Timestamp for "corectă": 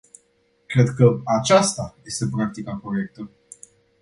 2.77-3.29